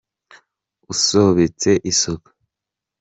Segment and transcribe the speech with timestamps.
[0.91, 2.29] Usobetse isuku